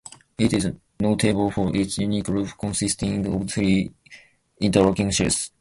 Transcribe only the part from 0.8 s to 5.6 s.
notable for its unique roof consisting of three interlocking shells.